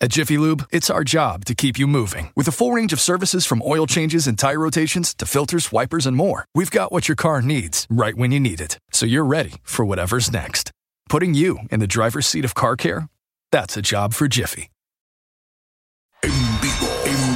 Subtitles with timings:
[0.00, 2.32] At Jiffy Lube, it's our job to keep you moving.
[2.34, 6.04] With a full range of services from oil changes and tire rotations to filters, wipers,
[6.04, 8.78] and more, we've got what your car needs right when you need it.
[8.92, 10.72] So you're ready for whatever's next.
[11.08, 13.08] Putting you in the driver's seat of car care?
[13.52, 14.73] That's a job for Jiffy.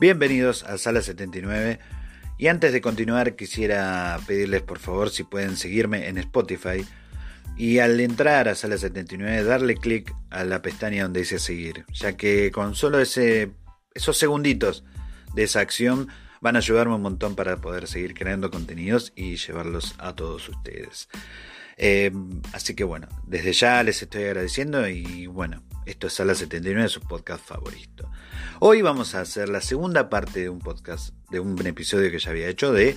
[0.00, 1.80] Bienvenidos a Sala 79
[2.38, 6.86] y antes de continuar quisiera pedirles por favor si pueden seguirme en Spotify
[7.56, 12.16] y al entrar a Sala 79 darle clic a la pestaña donde dice seguir, ya
[12.16, 14.84] que con solo esos segunditos
[15.34, 16.06] de esa acción
[16.40, 21.08] van a ayudarme un montón para poder seguir creando contenidos y llevarlos a todos ustedes.
[21.76, 22.12] Eh,
[22.52, 27.00] así que bueno, desde ya les estoy agradeciendo y bueno, esto es Sala 79, su
[27.00, 28.10] podcast favorito.
[28.60, 32.30] Hoy vamos a hacer la segunda parte de un podcast, de un episodio que ya
[32.30, 32.94] había hecho de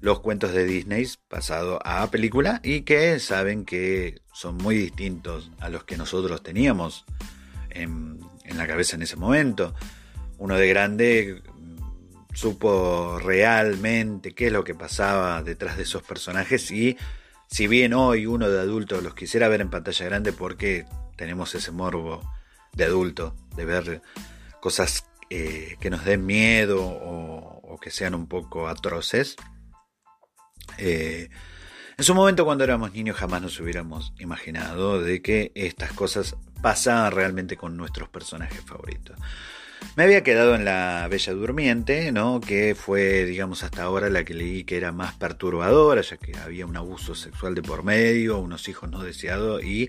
[0.00, 5.68] los cuentos de Disney pasado a película y que saben que son muy distintos a
[5.68, 7.04] los que nosotros teníamos
[7.70, 9.74] en, en la cabeza en ese momento.
[10.38, 16.70] Uno de grande mm, supo realmente qué es lo que pasaba detrás de esos personajes
[16.70, 16.96] y
[17.48, 20.86] si bien hoy uno de adulto los quisiera ver en pantalla grande porque
[21.18, 22.22] tenemos ese morbo
[22.72, 24.02] de adulto, de ver
[24.60, 29.36] cosas eh, que nos den miedo o, que sean un poco atroces.
[30.78, 31.28] Eh,
[31.96, 37.12] en su momento cuando éramos niños jamás nos hubiéramos imaginado de que estas cosas pasaban
[37.12, 39.16] realmente con nuestros personajes favoritos.
[39.96, 42.40] Me había quedado en La Bella Durmiente, ¿no?
[42.40, 46.66] que fue, digamos, hasta ahora la que leí que era más perturbadora, ya que había
[46.66, 49.88] un abuso sexual de por medio, unos hijos no deseados y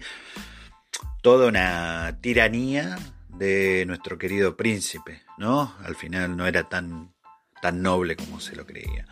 [1.22, 2.98] toda una tiranía
[3.30, 5.74] de nuestro querido príncipe, ¿no?
[5.84, 7.14] Al final no era tan,
[7.62, 9.06] tan noble como se lo creía.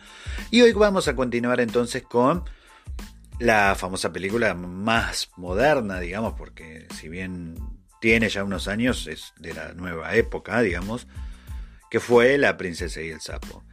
[0.50, 2.44] Y hoy vamos a continuar entonces con
[3.38, 7.56] la famosa película más moderna, digamos, porque si bien
[8.00, 11.06] tiene ya unos años, es de la nueva época, digamos,
[11.90, 13.64] que fue La princesa y el sapo.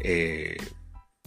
[0.00, 0.56] Eh,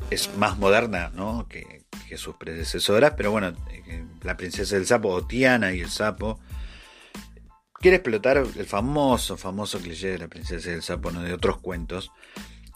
[0.10, 1.48] es más moderna, ¿no?
[1.48, 1.86] Que,
[2.16, 6.40] sus predecesoras, pero bueno, eh, La princesa y el sapo, o Tiana y el sapo,
[7.74, 12.12] quiere explotar el famoso, famoso cliché de la princesa y el sapo, de otros cuentos.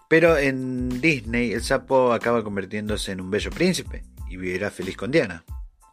[0.09, 5.11] Pero en Disney el sapo acaba convirtiéndose en un bello príncipe y vivirá feliz con
[5.11, 5.45] Diana.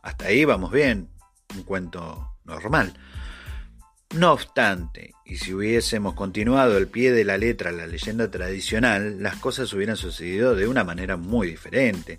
[0.02, 1.08] Hasta ahí vamos bien,
[1.54, 2.92] un cuento normal.
[4.14, 9.36] No obstante, y si hubiésemos continuado al pie de la letra la leyenda tradicional, las
[9.36, 12.18] cosas hubieran sucedido de una manera muy diferente.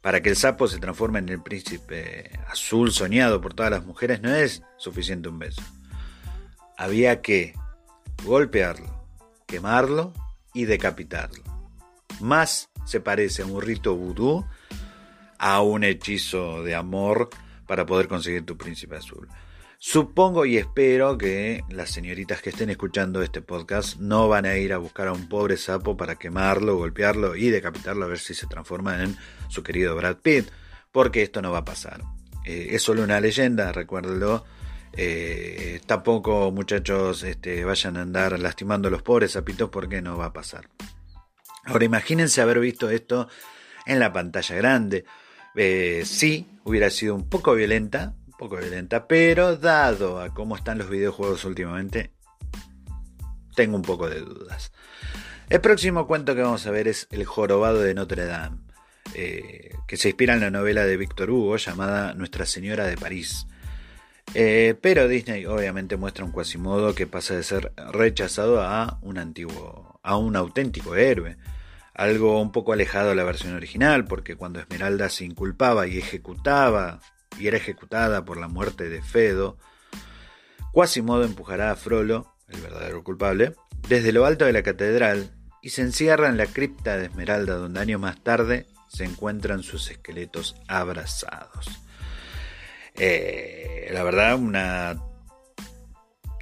[0.00, 4.22] Para que el sapo se transforme en el príncipe azul soñado por todas las mujeres
[4.22, 5.62] no es suficiente un beso
[6.80, 7.52] había que
[8.24, 9.04] golpearlo,
[9.46, 10.14] quemarlo
[10.54, 11.44] y decapitarlo.
[12.20, 14.46] Más se parece a un rito vudú
[15.38, 17.28] a un hechizo de amor
[17.66, 19.28] para poder conseguir tu príncipe azul.
[19.82, 24.74] Supongo y espero que las señoritas que estén escuchando este podcast no van a ir
[24.74, 28.46] a buscar a un pobre sapo para quemarlo, golpearlo y decapitarlo a ver si se
[28.46, 29.16] transforma en
[29.48, 30.50] su querido Brad Pitt,
[30.92, 32.02] porque esto no va a pasar.
[32.44, 34.44] Eh, es solo una leyenda, recuérdenlo
[34.92, 40.26] eh, tampoco, muchachos, este, vayan a andar lastimando a los pobres sapitos porque no va
[40.26, 40.68] a pasar.
[41.64, 43.28] Ahora, imagínense haber visto esto
[43.86, 45.06] en la pantalla grande.
[45.54, 50.88] Eh, sí, hubiera sido un poco violenta, poco violenta, pero dado a cómo están los
[50.88, 52.10] videojuegos últimamente,
[53.54, 54.72] tengo un poco de dudas.
[55.50, 58.56] El próximo cuento que vamos a ver es El jorobado de Notre Dame,
[59.12, 63.46] eh, que se inspira en la novela de Víctor Hugo llamada Nuestra Señora de París.
[64.32, 70.00] Eh, pero Disney obviamente muestra un Quasimodo que pasa de ser rechazado a un antiguo,
[70.02, 71.36] a un auténtico héroe.
[71.92, 77.00] Algo un poco alejado de la versión original, porque cuando Esmeralda se inculpaba y ejecutaba
[77.40, 79.56] y era ejecutada por la muerte de Fedo,
[80.72, 83.54] Quasimodo empujará a Frollo, el verdadero culpable,
[83.88, 85.30] desde lo alto de la catedral
[85.62, 89.90] y se encierra en la cripta de Esmeralda donde años más tarde se encuentran sus
[89.90, 91.66] esqueletos abrazados.
[92.94, 95.00] Eh, la verdad, una...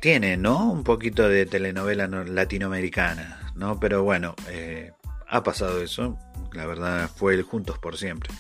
[0.01, 0.71] Tiene, ¿no?
[0.71, 3.81] Un poquito de telenovela latinoamericana, ¿no?
[3.81, 4.93] Pero bueno, eh,
[5.27, 6.17] ha pasado eso.
[6.53, 8.33] La verdad fue el Juntos por Siempre.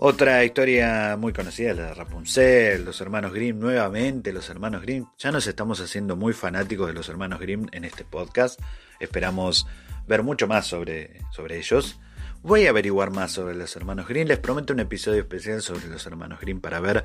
[0.00, 5.06] Otra historia muy conocida es la de Rapunzel, los hermanos Grimm, nuevamente los hermanos Grimm.
[5.18, 8.60] Ya nos estamos haciendo muy fanáticos de los hermanos Grimm en este podcast.
[9.00, 9.66] Esperamos
[10.06, 11.98] ver mucho más sobre, sobre ellos.
[12.42, 14.28] Voy a averiguar más sobre los hermanos Grimm.
[14.28, 17.02] Les prometo un episodio especial sobre los hermanos Grimm para ver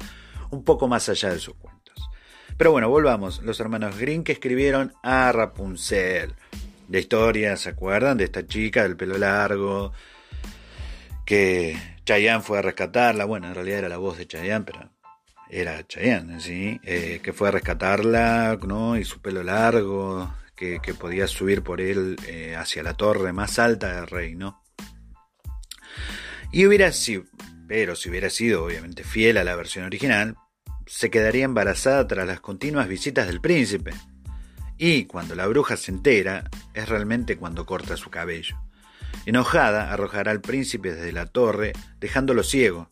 [0.51, 1.95] un poco más allá de sus cuentos.
[2.57, 3.41] Pero bueno, volvamos.
[3.41, 6.35] Los hermanos Grimm que escribieron a Rapunzel.
[6.89, 8.17] La historia, ¿se acuerdan?
[8.19, 9.93] De esta chica del pelo largo
[11.25, 14.89] que Chayanne fue a rescatarla, bueno, en realidad era la voz de Chayanne, pero
[15.49, 16.79] era Chayanne, ¿sí?
[16.83, 18.97] Eh, que fue a rescatarla, ¿no?
[18.97, 23.95] Y su pelo largo, que, podía subir por él eh, hacia la torre más alta
[23.95, 24.63] del rey, ¿no?
[26.51, 27.23] Y hubiera sido,
[27.67, 30.37] pero si hubiera sido obviamente fiel a la versión original,
[30.85, 33.91] se quedaría embarazada tras las continuas visitas del príncipe.
[34.77, 38.57] Y cuando la bruja se entera, es realmente cuando corta su cabello.
[39.25, 42.89] Enojada, arrojará al príncipe desde la torre, dejándolo ciego.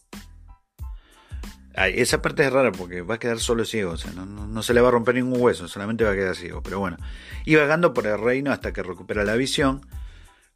[1.75, 4.81] esa parte es rara porque va a quedar solo ciego, o sea, no, se le
[4.81, 6.97] va a romper ningún hueso, solamente va a quedar ciego, pero bueno.
[7.45, 9.85] Y vagando por el reino hasta que recupera la visión,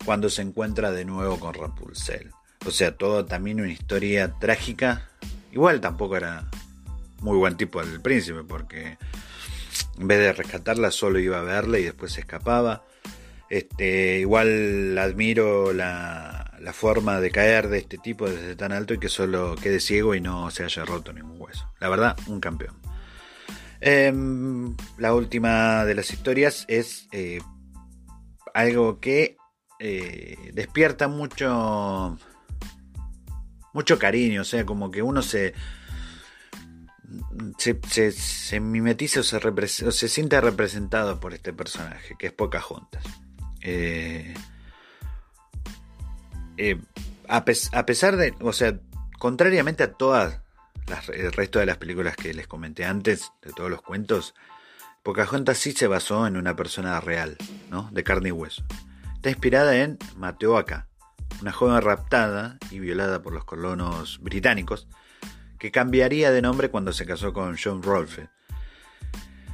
[0.04, 2.31] cuando se encuentra de nuevo con Rapunzel.
[2.66, 5.10] O sea, todo también una historia trágica.
[5.51, 6.50] Igual tampoco era
[7.22, 8.98] muy buen tipo el príncipe, porque
[9.98, 12.83] en vez de rescatarla solo iba a verla y después se escapaba.
[13.56, 19.00] Este, igual admiro la, la, forma de caer de este tipo desde tan alto y
[19.00, 21.72] que solo quede ciego y no se haya roto ningún hueso.
[21.80, 22.75] La verdad, un campeón.
[23.80, 27.40] Em, la última de las historias es eh,
[28.54, 29.38] algo que
[29.80, 32.18] eh, despierta mucho
[33.74, 35.54] mucho cariño, o sea, como que uno se
[37.58, 43.06] se, se, mimetiza o se, se siente representado por este personaje, que es Pocahontas.
[43.68, 44.32] Eh,
[46.58, 46.80] eh,
[47.28, 48.80] a, pesar de, o sea,
[49.18, 50.42] contrariamente a todas
[51.12, 54.36] el resto de las películas que les comenté antes, de todos los cuentos,
[55.02, 57.38] Pocahontas sí se basó en una persona real,
[57.72, 57.90] ¿no?
[57.92, 58.64] De carne y hueso.
[59.16, 60.88] Está inspirada en Mateoaka,
[61.42, 64.88] una joven raptada y violada por los colonos británicos,
[65.58, 68.30] que cambiaría de nombre cuando se casó con John Rolfe,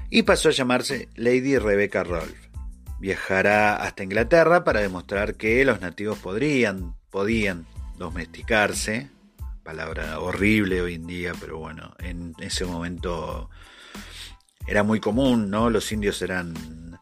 [0.10, 2.41] y pasó a llamarse Lady Rebecca Rolfe
[3.02, 7.66] viajará hasta Inglaterra para demostrar que los nativos podrían, podían
[7.98, 9.10] domesticarse,
[9.64, 13.50] palabra horrible hoy en día, pero bueno, en ese momento
[14.68, 15.72] era muy común, ¿no?
[15.72, 17.00] Los indios eran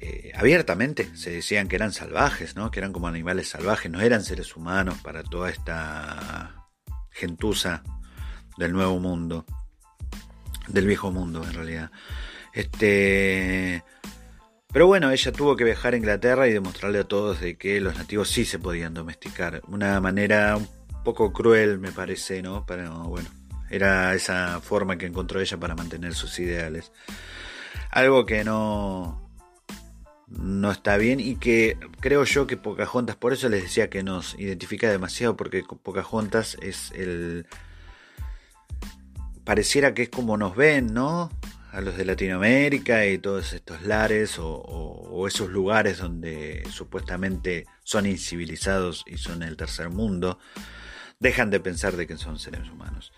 [0.00, 2.70] eh, abiertamente, se decían que eran salvajes, ¿no?
[2.70, 6.66] Que eran como animales salvajes, no eran seres humanos para toda esta
[7.10, 7.82] gentuza
[8.58, 9.46] del nuevo mundo,
[10.68, 11.90] del viejo mundo en realidad.
[12.52, 13.82] Este
[14.74, 17.96] pero bueno, ella tuvo que viajar a Inglaterra y demostrarle a todos de que los
[17.96, 19.62] nativos sí se podían domesticar.
[19.68, 20.68] Una manera un
[21.04, 22.66] poco cruel, me parece, ¿no?
[22.66, 23.28] Pero bueno,
[23.70, 26.90] era esa forma que encontró ella para mantener sus ideales.
[27.92, 29.30] Algo que no,
[30.26, 34.36] no está bien y que creo yo que Pocahontas, por eso les decía que nos
[34.40, 37.46] identifica demasiado, porque Pocahontas es el...
[39.44, 41.30] Pareciera que es como nos ven, ¿no?
[41.74, 49.04] A los de Latinoamérica y todos estos lares o, esos lugares donde supuestamente son incivilizados
[49.06, 50.38] y son el tercer mundo,
[51.18, 53.12] dejan de pensar de que son seres humanos.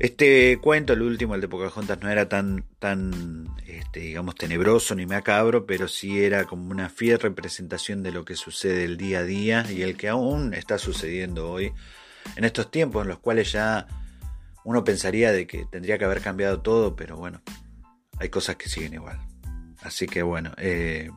[0.00, 5.06] Este cuento, el último, el de Pocahontas, no era tan, tan este, digamos, tenebroso ni
[5.06, 9.24] macabro, pero sí era como una fiel representación de lo que sucede el día a
[9.24, 11.72] día y el que aún está sucediendo hoy,
[12.36, 13.86] en estos tiempos en los cuales ya
[14.64, 17.42] uno pensaría de que tendría que haber cambiado todo, pero bueno,
[18.20, 19.20] hay cosas que siguen igual.
[19.82, 21.10] Así que bueno, eh,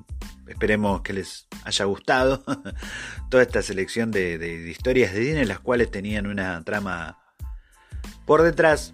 [0.48, 2.44] esperemos que les haya gustado
[3.30, 7.18] toda esta selección de, historias de Disney, las cuales tenían una trama
[8.26, 8.94] por detrás.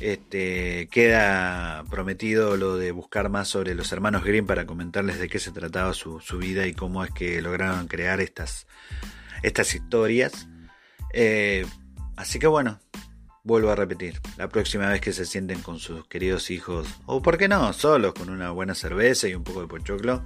[0.00, 5.38] Este, queda prometido lo de buscar más sobre los hermanos Grimm para comentarles de qué
[5.38, 8.66] se trataba su, vida y cómo es que lograron crear estas,
[9.42, 10.48] historias.
[11.14, 11.64] Eh,
[12.16, 12.80] así que bueno,
[13.46, 17.38] Vuelvo a repetir, la próxima vez que se sienten con sus queridos hijos, o por
[17.38, 20.24] qué no, solos, con una buena cerveza y un poco de pochoclo,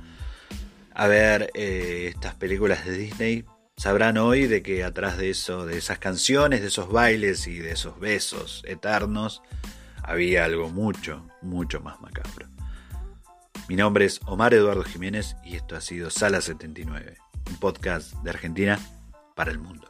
[0.95, 3.45] a ver eh, estas películas de Disney,
[3.77, 7.73] sabrán hoy de que atrás de eso, de esas canciones, de esos bailes y de
[7.73, 9.43] esos besos eternos,
[10.03, 12.49] había algo mucho, mucho más macabro.
[13.69, 17.19] Mi nombre es Omar Eduardo Jiménez y esto ha sido Sala 79,
[17.51, 18.81] un podcast de Argentina
[19.37, 19.90] para el mundo.